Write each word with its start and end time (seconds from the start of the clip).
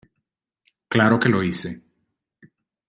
Claro 0.87 1.19
que 1.19 1.29
lo 1.29 1.43
hice. 1.43 1.79